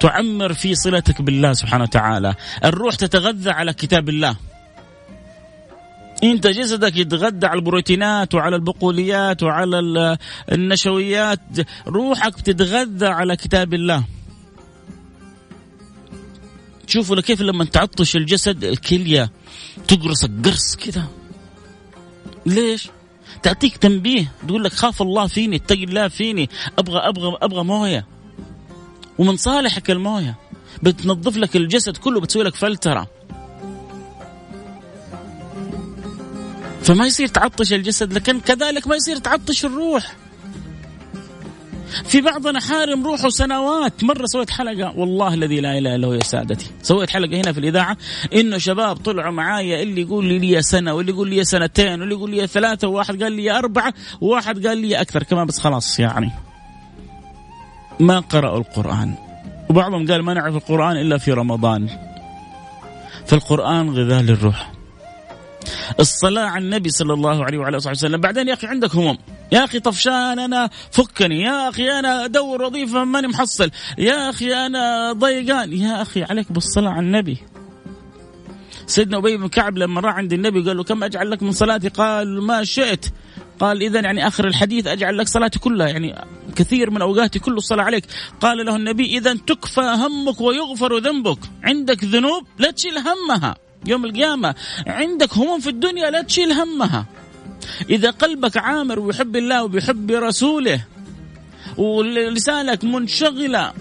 تعمر 0.00 0.52
في 0.52 0.74
صلتك 0.74 1.22
بالله 1.22 1.52
سبحانه 1.52 1.84
وتعالى، 1.84 2.34
الروح 2.64 2.94
تتغذى 2.94 3.50
على 3.50 3.72
كتاب 3.72 4.08
الله. 4.08 4.36
إنت 6.24 6.46
جسدك 6.46 6.96
يتغذى 6.96 7.46
على 7.46 7.58
البروتينات 7.58 8.34
وعلى 8.34 8.56
البقوليات 8.56 9.42
وعلى 9.42 10.18
النشويات 10.52 11.40
روحك 11.86 12.38
بتتغذى 12.38 13.06
على 13.06 13.36
كتاب 13.36 13.74
الله 13.74 14.04
شوفوا 16.86 17.20
كيف 17.20 17.40
لما 17.40 17.64
تعطش 17.64 18.16
الجسد 18.16 18.64
الكلية 18.64 19.30
تقرصك 19.88 20.30
قرص 20.44 20.76
كذا 20.76 21.04
ليش؟ 22.46 22.88
تعطيك 23.42 23.76
تنبيه. 23.76 24.32
تقول 24.48 24.64
لك 24.64 24.72
خاف 24.72 25.02
الله 25.02 25.26
فيني 25.26 25.56
اتق 25.56 25.76
الله 25.76 26.08
فيني. 26.08 26.50
أبغى 26.78 26.98
أبغى 26.98 27.38
أبغى 27.42 27.64
موية. 27.64 28.06
ومن 29.18 29.36
صالحك 29.36 29.90
الموية. 29.90 30.36
بتنظف 30.82 31.36
لك 31.36 31.56
الجسد 31.56 31.96
كله 31.96 32.20
بتسوي 32.20 32.44
لك 32.44 32.54
فلترة. 32.54 33.08
فما 36.82 37.06
يصير 37.06 37.28
تعطش 37.28 37.72
الجسد 37.72 38.12
لكن 38.12 38.40
كذلك 38.40 38.86
ما 38.86 38.96
يصير 38.96 39.16
تعطش 39.16 39.64
الروح. 39.64 40.16
في 42.04 42.20
بعضنا 42.20 42.60
حارم 42.60 43.06
روحه 43.06 43.28
سنوات. 43.28 44.04
مرة 44.04 44.26
سويت 44.26 44.50
حلقة 44.50 44.98
والله 44.98 45.34
الذي 45.34 45.60
لا 45.60 45.78
إله 45.78 45.94
إلا 45.94 46.06
هو 46.06 46.12
يا 46.12 46.22
سادتي. 46.22 46.70
سويت 46.82 47.10
حلقة 47.10 47.40
هنا 47.40 47.52
في 47.52 47.60
الإذاعة. 47.60 47.96
إنه 48.34 48.58
شباب 48.58 48.96
طلعوا 48.96 49.32
معايا 49.32 49.82
اللي 49.82 50.00
يقول 50.00 50.24
لي 50.24 50.38
لي 50.38 50.62
سنة 50.62 50.94
واللي 50.94 51.12
يقول 51.12 51.30
لي 51.30 51.44
سنتين 51.44 52.00
واللي 52.00 52.14
يقول 52.14 52.30
لي 52.30 52.46
ثلاثة 52.46 52.88
وواحد 52.88 53.22
قال 53.22 53.32
لي 53.32 53.58
أربعة 53.58 53.94
وواحد 54.20 54.66
قال 54.66 54.78
لي 54.78 55.00
أكثر. 55.00 55.22
كمان 55.22 55.46
بس 55.46 55.58
خلاص 55.58 56.00
يعني. 56.00 56.30
ما 58.00 58.20
قرأوا 58.20 58.58
القرآن. 58.58 59.14
وبعضهم 59.70 60.10
قال 60.10 60.22
ما 60.22 60.34
نعرف 60.34 60.56
القرآن 60.56 60.96
إلا 60.96 61.18
في 61.18 61.32
رمضان. 61.32 61.88
فالقرآن 63.26 63.90
غذاء 63.90 64.22
للروح. 64.22 64.75
الصلاة 66.00 66.44
على 66.44 66.64
النبي 66.64 66.90
صلى 66.90 67.12
الله 67.12 67.44
عليه 67.44 67.58
وعلى 67.58 67.76
آله 67.76 67.90
وسلم. 67.90 68.20
بعدين 68.20 68.48
يا 68.48 68.54
أخي 68.54 68.66
عندك 68.66 68.94
هموم. 68.94 69.18
يا 69.52 69.64
أخي 69.64 69.80
طفشان 69.80 70.38
أنا 70.38 70.70
فكني. 70.90 71.42
يا 71.42 71.68
أخي 71.68 71.98
أنا 71.98 72.24
أدور 72.24 72.62
وظيفة 72.62 73.04
ماني 73.04 73.28
محصل. 73.28 73.70
يا 73.98 74.30
أخي 74.30 74.54
أنا 74.54 75.12
ضيقان. 75.12 75.72
يا 75.72 76.02
أخي 76.02 76.22
عليك 76.22 76.52
بالصلاة 76.52 76.90
على 76.90 77.06
النبي. 77.06 77.38
سيدنا 78.86 79.18
أبي 79.18 79.36
بن 79.36 79.48
كعب 79.48 79.78
لما 79.78 80.00
راح 80.00 80.14
عند 80.14 80.32
النبي 80.32 80.62
قال 80.62 80.76
له 80.76 80.84
كم 80.84 81.04
أجعل 81.04 81.30
لك 81.30 81.42
من 81.42 81.52
صلاتي؟ 81.52 81.88
قال 81.88 82.42
ما 82.42 82.64
شئت. 82.64 83.06
قال 83.60 83.82
إذا 83.82 84.00
يعني 84.00 84.26
آخر 84.26 84.46
الحديث 84.46 84.86
أجعل 84.86 85.18
لك 85.18 85.28
صلاتي 85.28 85.58
كلها. 85.58 85.88
يعني 85.88 86.24
كثير 86.56 86.90
من 86.90 87.02
أوقاتي 87.02 87.38
كل 87.38 87.52
الصلاة 87.52 87.84
عليك. 87.84 88.04
قال 88.40 88.66
له 88.66 88.76
النبي 88.76 89.18
إذا 89.18 89.34
تكفى 89.34 89.80
همك 89.80 90.40
ويغفر 90.40 90.98
ذنبك. 90.98 91.38
عندك 91.64 92.04
ذنوب 92.04 92.46
لا 92.58 92.70
تشيل 92.70 92.98
همها. 92.98 93.65
يوم 93.86 94.04
القيامة 94.04 94.54
عندك 94.86 95.32
هموم 95.34 95.60
في 95.60 95.70
الدنيا 95.70 96.10
لا 96.10 96.22
تشيل 96.22 96.52
همها. 96.52 97.06
إذا 97.90 98.10
قلبك 98.10 98.56
عامر 98.56 99.00
ويحب 99.00 99.36
الله 99.36 99.64
وبيحب 99.64 100.10
رسوله 100.10 100.84
ولسانك 101.78 102.84
منشغلة 102.84 103.72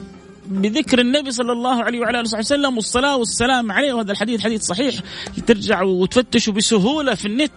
بذكر 0.48 1.00
النبي 1.00 1.32
صلى 1.32 1.52
الله 1.52 1.84
عليه 1.84 2.00
وعلى 2.00 2.20
آله 2.20 2.38
وسلم 2.38 2.76
والصلاة 2.76 3.18
والسلام 3.18 3.72
عليه 3.72 3.94
وهذا 3.94 4.12
الحديث 4.12 4.42
حديث 4.42 4.62
صحيح. 4.62 4.96
ترجع 5.48 5.82
وتفتشه 5.82 6.52
بسهولة 6.52 7.16
في 7.16 7.28
النت. 7.28 7.52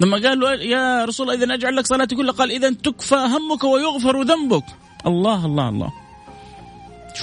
لما 0.00 0.28
قال 0.28 0.40
له 0.40 0.52
يا 0.52 1.04
رسول 1.04 1.30
الله 1.30 1.44
إذا 1.44 1.54
أجعل 1.54 1.76
لك 1.76 1.86
صلاتي 1.86 2.16
كلها 2.16 2.32
قال 2.32 2.50
إذا 2.50 2.70
تكفى 2.70 3.14
همك 3.14 3.64
ويغفر 3.64 4.22
ذنبك. 4.22 4.64
الله 5.06 5.46
الله 5.46 5.68
الله. 5.68 5.92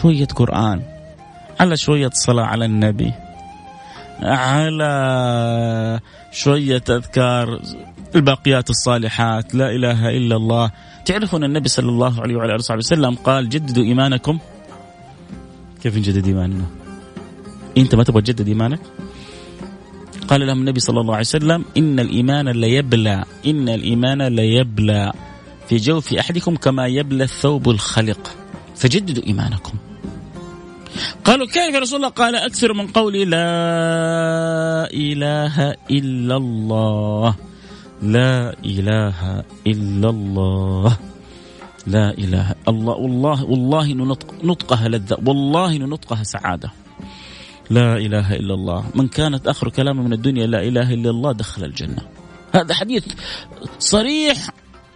شوية 0.02 0.26
قرآن 0.26 0.82
على 1.60 1.78
شوية 1.78 2.10
صلاة 2.14 2.46
على 2.46 2.66
النبي. 2.66 3.14
على 4.22 6.00
شوية 6.32 6.84
أذكار 6.90 7.62
الباقيات 8.16 8.70
الصالحات. 8.70 9.56
لا 9.56 9.72
إله 9.72 10.10
إلا 10.10 10.36
الله. 10.36 10.72
تعرفون 11.06 11.44
النبي 11.44 11.70
صلى 11.70 11.90
الله 11.90 12.22
عليه 12.22 12.36
وعلى 12.36 12.56
آله 12.56 12.76
وسلم 12.76 13.16
قال 13.16 13.50
جددوا 13.50 13.84
إيمانكم. 13.84 14.40
كيف 15.84 15.98
نجدد 15.98 16.28
إيماننا؟ 16.28 16.66
أنت 17.78 17.96
ما 17.96 18.04
تبغى 18.04 18.22
تجدد 18.22 18.48
إيمانك؟ 18.48 18.80
قال 20.28 20.48
لهم 20.48 20.60
النبي 20.60 20.80
صلى 20.80 21.02
الله 21.02 21.14
عليه 21.14 21.26
وسلم 21.26 21.66
إن 21.78 22.00
الإيمان 22.00 22.50
ليبلى. 22.50 23.24
إن 23.46 23.70
الإيمان 23.70 24.22
ليبلى. 24.22 25.12
في 25.70 25.76
جوف 25.76 26.14
أحدكم 26.14 26.56
كما 26.56 26.88
يبلى 26.88 27.24
الثوب 27.24 27.70
الخلق. 27.70 28.36
فجددوا 28.76 29.24
إيمانكم. 29.24 29.74
قالوا 31.26 31.48
كيف 31.48 31.74
يا 31.74 31.80
رسول 31.80 31.98
الله؟ 31.98 32.10
قال 32.10 32.36
أكثر 32.36 32.74
من 32.74 32.88
قولي 32.88 33.26
لا 33.26 33.44
إله 34.94 35.76
إلا 35.92 36.38
الله. 36.38 37.36
لا 38.02 38.56
إله 38.66 39.44
إلا 39.68 40.10
الله. 40.10 40.98
لا 41.88 42.12
إله 42.12 42.56
الله. 42.68 42.94
والله 42.94 43.44
والله 43.44 43.94
نطق 43.94 44.44
نطقها 44.44 44.88
لذة. 44.88 45.18
والله 45.26 45.78
نطقها 45.78 46.24
سعادة. 46.24 46.72
لا 47.70 47.98
إله 47.98 48.36
إلا 48.36 48.54
الله. 48.54 48.86
من 48.96 49.08
كانت 49.08 49.48
آخر 49.48 49.70
كلامه 49.70 50.04
من 50.04 50.14
الدنيا 50.14 50.48
لا 50.48 50.64
إله 50.64 50.94
إلا 50.94 51.10
الله 51.10 51.32
دخل 51.32 51.64
الجنة. 51.64 52.02
هذا 52.56 52.74
حديث 52.74 53.06
صريح 53.80 54.50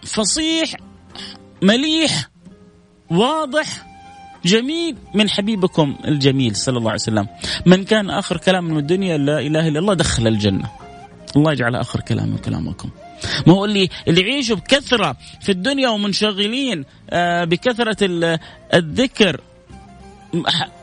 فصيح 0.04 0.76
مليح 1.62 2.30
واضح 3.12 3.88
جميل 4.46 4.96
من 5.14 5.30
حبيبكم 5.30 5.96
الجميل 6.06 6.56
صلى 6.56 6.78
الله 6.78 6.90
عليه 6.90 7.02
وسلم. 7.02 7.28
من 7.66 7.84
كان 7.84 8.10
آخر 8.10 8.38
كلام 8.38 8.64
من 8.64 8.78
الدنيا 8.78 9.18
لا 9.18 9.40
إله 9.40 9.68
إلا 9.68 9.80
الله 9.80 9.94
دخل 9.94 10.28
الجنة. 10.28 10.72
الله 11.36 11.52
يجعل 11.52 11.76
آخر 11.76 12.00
كلام 12.02 12.30
من 12.30 12.38
كلامكم 12.38 12.90
ما 13.48 13.54
هو 13.54 13.66
اللي 13.66 13.90
اللي 14.08 14.22
يعيشوا 14.22 14.56
بكثرة 14.56 15.18
في 15.42 15.52
الدنيا 15.52 15.90
ومنشغلين 15.90 16.86
آه، 17.10 17.44
بكثرة 17.44 17.98
الذكر. 18.74 19.42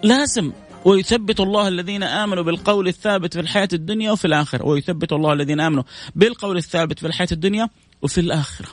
لازم. 0.02 0.52
ويثبت 0.84 1.40
الله 1.40 1.68
الذين 1.68 2.02
آمنوا 2.02 2.42
بالقول 2.42 2.88
الثابت 2.88 3.34
في 3.34 3.40
الحياة 3.40 3.68
الدنيا 3.72 4.12
وفي 4.12 4.24
الآخرة. 4.24 4.66
ويثبت 4.66 5.12
الله 5.12 5.32
الذين 5.32 5.60
آمنوا 5.60 5.82
بالقول 6.14 6.56
الثابت 6.56 6.98
في 6.98 7.06
الحياة 7.06 7.28
الدنيا 7.32 7.68
وفي 8.02 8.20
الآخرة. 8.20 8.68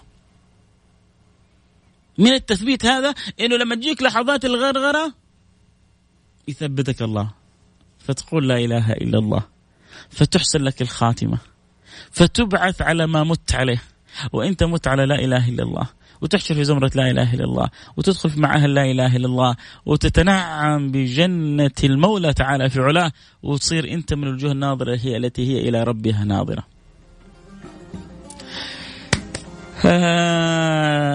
من 2.17 2.31
التثبيت 2.33 2.85
هذا 2.85 3.13
إنه 3.39 3.55
لما 3.55 3.75
تجيك 3.75 4.03
لحظات 4.03 4.45
الغرغرة 4.45 5.13
يثبتك 6.47 7.01
الله. 7.01 7.31
فتقول 7.99 8.49
لا 8.49 8.57
إله 8.57 8.91
إلا 8.91 9.19
الله. 9.19 9.43
فتحسن 10.09 10.61
لك 10.61 10.81
الخاتمة. 10.81 11.37
فتبعث 12.11 12.81
على 12.81 13.07
ما 13.07 13.23
مت 13.23 13.55
عليه. 13.55 13.81
وانت 14.33 14.63
مت 14.63 14.87
على 14.87 15.05
لا 15.05 15.15
إله 15.15 15.49
إلا 15.49 15.63
الله. 15.63 15.87
وتحشر 16.21 16.55
في 16.55 16.63
زمرة 16.63 16.91
لا 16.95 17.11
إله 17.11 17.33
إلا 17.33 17.43
الله. 17.43 17.69
وتدخل 17.97 18.39
مع 18.39 18.55
أهل 18.55 18.73
لا 18.73 18.91
إله 18.91 19.15
إلا 19.15 19.25
الله. 19.25 19.55
وتتنعم 19.85 20.91
بجنة 20.91 21.71
المولى 21.83 22.33
تعالى 22.33 22.69
في 22.69 22.79
علاه 22.79 23.11
وتصير 23.43 23.93
أنت 23.93 24.13
من 24.13 24.23
الوجوه 24.23 24.51
الناظرة 24.51 24.97
هي 25.01 25.17
التي 25.17 25.47
هي 25.47 25.69
إلى 25.69 25.83
ربها 25.83 26.23
ناظرة. 26.23 26.70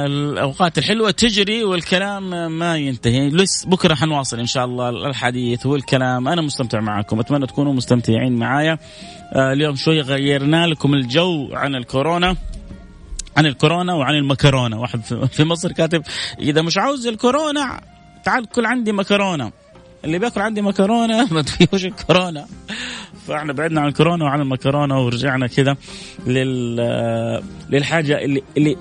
الأوقات 0.06 0.78
الحلوة 0.78 1.10
تجري 1.10 1.64
والكلام 1.64 2.52
ما 2.58 2.76
ينتهي. 2.76 3.28
لسه 3.28 3.68
بكرة 3.68 3.94
حنواصل 3.94 4.38
إن 4.38 4.46
شاء 4.46 4.64
الله 4.64 4.88
الحديث 4.88 5.66
والكلام. 5.66 6.28
أنا 6.28 6.42
مستمتع 6.42 6.80
معكم. 6.80 7.20
أتمنى 7.20 7.46
تكونوا 7.46 7.72
مستمتعين 7.72 8.32
معايا. 8.32 8.78
آه، 9.32 9.52
اليوم 9.52 9.76
شوي 9.76 10.00
غيرنا 10.00 10.66
لكم 10.66 10.94
الجو 10.94 11.48
عن 11.52 11.74
الكورونا 11.74 12.36
عن 13.36 13.46
الكورونا 13.46 13.94
وعن 13.94 14.14
المكرونة. 14.14 14.80
واحد 14.80 15.00
في 15.30 15.44
مصر 15.44 15.72
كاتب 15.72 16.02
إذا 16.38 16.62
مش 16.62 16.78
عاوز 16.78 17.06
الكورونا 17.06 17.80
تعال 18.24 18.46
كل 18.46 18.66
عندي 18.66 18.92
مكرونة. 18.92 19.52
اللي 20.06 20.18
بياكل 20.18 20.40
عندي 20.40 20.62
مكرونة 20.62 21.28
ما 21.34 21.42
فيهوش 21.42 21.84
الكورونا 21.84 22.46
فاحنا 23.26 23.52
بعدنا 23.52 23.80
عن 23.80 23.88
الكورونا 23.88 24.24
وعن 24.24 24.40
المكرونة 24.40 25.04
ورجعنا 25.04 25.46
كذا 25.46 25.76
لل 26.26 26.76
للحاجة 27.70 28.24
اللي 28.24 28.42
اللي 28.56 28.76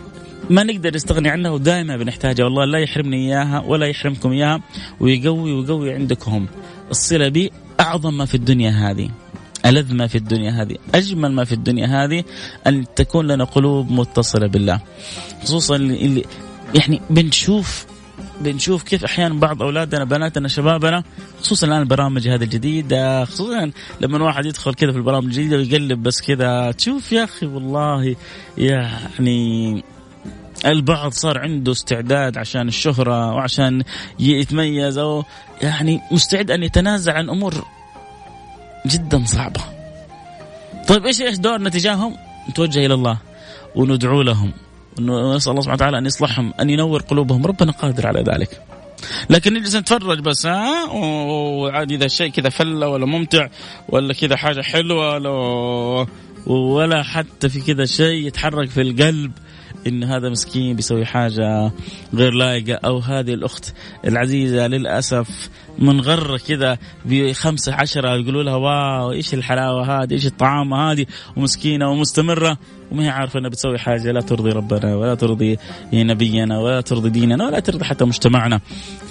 ما 0.49 0.63
نقدر 0.63 0.95
نستغني 0.95 1.29
عنها 1.29 1.51
ودائما 1.51 1.97
بنحتاجها. 1.97 2.43
والله 2.43 2.65
لا 2.65 2.79
يحرمني 2.79 3.17
إياها 3.17 3.59
ولا 3.59 3.85
يحرمكم 3.85 4.31
إياها 4.31 4.61
ويقوي 4.99 5.53
ويقوي 5.53 5.93
عندكم 5.93 6.45
الصلة 6.91 7.27
بي 7.27 7.51
اعظم 7.79 8.17
ما 8.17 8.25
في 8.25 8.35
الدنيا 8.35 8.71
هذه 8.71 9.09
ألذ 9.65 9.93
ما 9.93 10.07
في 10.07 10.15
الدنيا 10.15 10.51
هذه 10.51 10.75
أجمل 10.95 11.31
ما 11.31 11.43
في 11.43 11.51
الدنيا 11.51 11.87
هذه 11.87 12.23
أن 12.67 12.85
تكون 12.95 13.27
لنا 13.27 13.43
قلوب 13.43 13.91
متصلة 13.91 14.47
بالله. 14.47 14.79
خصوصا 15.43 15.75
اللي 15.75 16.23
يعني 16.75 17.01
بنشوف 17.09 17.85
بنشوف 18.41 18.83
كيف 18.83 19.03
أحيانا 19.03 19.39
بعض 19.39 19.61
أولادنا 19.61 20.03
بناتنا 20.03 20.47
شبابنا 20.47 21.03
خصوصا 21.41 21.67
الآن 21.67 21.81
البرامج 21.81 22.27
هذه 22.27 22.43
الجديدة 22.43 23.25
خصوصا 23.25 23.71
لما 24.01 24.17
الواحد 24.17 24.45
يدخل 24.45 24.73
كذا 24.73 24.91
في 24.91 24.97
البرامج 24.97 25.25
الجديدة 25.25 25.57
ويقلب 25.57 26.03
بس 26.03 26.21
كذا 26.21 26.71
تشوف 26.71 27.11
يا 27.11 27.23
أخي 27.23 27.45
والله 27.45 28.15
يعني 28.57 29.83
البعض 30.65 31.11
صار 31.11 31.37
عنده 31.37 31.71
استعداد 31.71 32.37
عشان 32.37 32.67
الشهرة 32.67 33.33
وعشان 33.33 33.83
يتميز 34.19 34.97
أو 34.97 35.23
يعني 35.61 36.01
مستعد 36.11 36.51
أن 36.51 36.63
يتنازل 36.63 37.11
عن 37.11 37.29
أمور 37.29 37.65
جدا 38.87 39.25
صعبة. 39.25 39.61
طيب 40.87 41.05
إيش 41.05 41.21
إيش 41.21 41.37
دورنا 41.37 41.69
تجاههم؟ 41.69 42.15
نتوجه 42.49 42.85
إلى 42.85 42.93
الله 42.93 43.17
وندعو 43.75 44.21
لهم. 44.21 44.51
ونسال 44.99 45.51
الله 45.51 45.61
سبحانه 45.61 45.73
وتعالى 45.73 45.97
أن 45.97 46.05
يصلحهم 46.05 46.53
أن 46.59 46.69
ينور 46.69 47.01
قلوبهم. 47.01 47.45
ربنا 47.45 47.71
قادر 47.71 48.07
على 48.07 48.23
ذلك. 48.23 48.61
لكن 49.29 49.53
نجلس 49.53 49.75
نتفرج 49.75 50.19
بس 50.19 50.45
ها؟ 50.45 50.91
وعاد 50.91 51.91
إذا 51.91 52.05
الشيء 52.05 52.31
كذا 52.31 52.49
فلة 52.49 52.87
ولا 52.87 53.05
ممتع 53.05 53.47
ولا 53.89 54.13
كذا 54.13 54.35
حاجة 54.35 54.61
حلوة 54.61 55.13
ولا 55.13 56.07
ولا 56.47 57.03
حتى 57.03 57.49
في 57.49 57.61
كذا 57.61 57.85
شيء 57.85 58.27
يتحرك 58.27 58.69
في 58.69 58.81
القلب. 58.81 59.31
إن 59.87 60.03
هذا 60.03 60.29
مسكين 60.29 60.75
بيسوي 60.75 61.05
حاجة 61.05 61.71
غير 62.13 62.33
لايقه 62.33 62.79
أو 62.85 62.99
هذه 62.99 63.33
الأخت 63.33 63.73
العزيزة 64.05 64.67
للأسف 64.67 65.49
منغرة 65.79 66.37
كذا 66.37 66.77
بخمسة 67.05 67.73
عشرة 67.73 68.15
يقولوا 68.15 68.43
لها 68.43 68.55
واو 68.55 69.11
إيش 69.11 69.33
الحلاوة 69.33 70.03
هذه؟ 70.03 70.13
إيش 70.13 70.25
الطعامة 70.25 70.91
هذه؟ 70.91 71.05
ومسكينة 71.37 71.89
ومستمرة 71.89 72.57
وما 72.91 73.03
هي 73.03 73.09
عارفة 73.09 73.39
إنها 73.39 73.49
بتسوي 73.49 73.77
حاجة 73.77 74.11
لا 74.11 74.21
ترضي 74.21 74.49
ربنا 74.49 74.95
ولا 74.95 75.15
ترضي 75.15 75.57
نبينا 75.93 76.59
ولا 76.59 76.81
ترضي 76.81 77.09
ديننا 77.09 77.47
ولا 77.47 77.59
ترضي 77.59 77.85
حتى 77.85 78.05
مجتمعنا. 78.05 78.61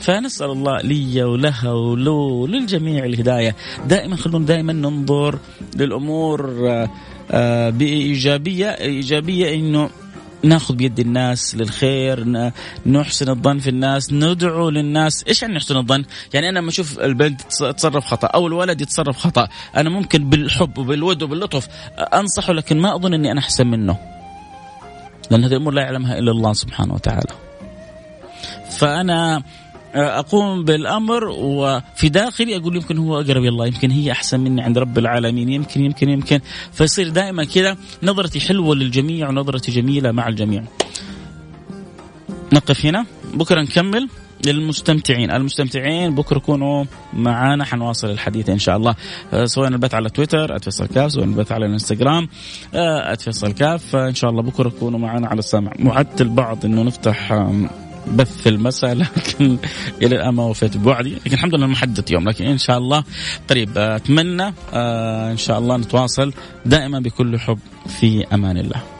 فنسأل 0.01 0.51
الله 0.51 0.77
لي 0.77 1.23
ولها 1.23 1.73
ولو 1.73 2.17
وللجميع 2.17 3.05
الهداية. 3.05 3.57
دائما 3.89 4.17
خلونا 4.17 4.47
دائما 4.47 4.73
ننظر 4.73 5.39
للأمور 5.77 6.69
آه، 6.71 6.89
آه، 7.31 7.71
بإيجابية 7.71 8.67
إيجابية 8.67 9.55
إنه 9.55 9.91
ناخذ 10.45 10.75
بيد 10.75 11.01
الناس 11.01 11.55
للخير 11.55 12.25
نحسن 12.87 13.29
الظن 13.29 13.59
في 13.59 13.71
الناس 13.71 14.13
ندعو 14.13 14.71
للناس. 14.71 15.25
إيش 15.29 15.43
يعني 15.43 15.55
نحسن 15.55 15.77
الظن؟ 15.77 16.05
يعني 16.35 16.49
أنا 16.49 16.59
لما 16.59 16.69
أشوف 16.69 17.01
البنت 17.01 17.41
تتصرف 17.43 18.05
خطأ 18.05 18.27
أو 18.27 18.47
الولد 18.47 18.81
يتصرف 18.81 19.19
خطأ 19.19 19.49
أنا 19.77 19.91
ممكن 19.91 20.31
بالحب 20.31 20.79
وبالود 20.79 21.23
وباللطف 21.23 21.69
أنصحه 21.99 22.53
لكن 22.53 22.81
ما 22.81 22.95
أظن 22.95 23.15
إني 23.15 23.33
أنا 23.33 23.41
أحسن 23.41 23.67
منه. 23.67 23.99
لأن 25.31 25.45
هذه 25.45 25.53
الأمور 25.53 25.73
لا 25.73 25.83
يعلمها 25.83 26.19
إلا 26.19 26.31
الله 26.31 26.53
سبحانه 26.53 26.95
وتعالى. 26.95 27.33
فأنا 28.71 29.43
أقوم 29.95 30.65
بالأمر 30.65 31.25
وفي 31.29 32.09
داخلي 32.09 32.57
أقول 32.57 32.77
يمكن 32.77 32.99
هو 32.99 33.21
أقرب 33.21 33.45
الله 33.45 33.67
يمكن 33.67 33.91
هي 33.91 34.13
أحسن 34.13 34.41
مني 34.41 34.63
عند 34.63 34.79
رب 34.79 34.99
العالمين 34.99 35.49
يمكن 35.49 35.85
يمكن 35.85 36.09
يمكن. 36.09 36.41
فيصير 36.73 37.09
دائما 37.09 37.45
كذا 37.45 37.77
نظرتي 38.03 38.41
حلوة 38.41 38.75
للجميع 38.75 39.29
ونظرتي 39.29 39.73
جميلة 39.73 40.13
مع 40.13 40.29
الجميع. 40.29 40.65
نقف 42.53 42.87
هنا. 42.87 43.07
بكرة 43.35 43.61
نكمل 43.63 44.09
للمستمتعين. 44.47 45.31
المستمتعين 45.31 46.15
بكرة 46.15 46.39
كونوا 46.39 46.85
معانا 47.13 47.65
حنواصل 47.65 48.11
الحديث 48.11 48.51
إن 48.51 48.59
شاء 48.59 48.77
الله. 48.77 48.95
آه، 49.33 49.45
سواء 49.45 49.69
البث 49.69 49.95
على 49.95 50.11
تويتر 50.11 50.59
@فيصل 50.59 50.87
كاف 50.87 51.13
سواء 51.13 51.25
البث 51.25 51.53
على 51.53 51.67
الإنستغرام 51.67 52.29
@فيصل 53.19 53.53
كاف 53.53 53.97
ان 53.97 54.15
شاء 54.15 54.31
الله 54.31 54.43
بكرة 54.43 54.69
كونوا 54.69 54.99
معانا 54.99 55.27
على 55.27 55.39
السمع. 55.39 55.73
وعدت 55.85 56.21
البعض 56.21 56.65
إنه 56.65 56.83
نفتح 56.83 57.33
بث 58.09 58.47
المساء 58.47 58.95
لكن 58.95 59.59
إلى 60.03 60.17
الآن 60.17 60.35
ما 60.35 60.45
وفيت 60.45 60.77
بوعدي. 60.77 61.15
لكن 61.15 61.33
الحمد 61.35 61.55
لله 61.55 61.67
محدد 61.67 62.11
يوم 62.11 62.29
لكن 62.29 62.45
إن 62.45 62.59
شاء 62.59 62.79
الله 62.79 63.05
قريب. 63.51 63.79
أتمنى 63.79 64.55
آه، 64.73 65.31
إن 65.31 65.37
شاء 65.37 65.59
الله 65.59 65.77
نتواصل 65.77 66.33
دائما 66.67 66.99
بكل 67.01 67.39
حب 67.39 67.59
في 68.01 68.25
أمان 68.33 68.57
الله. 68.57 68.94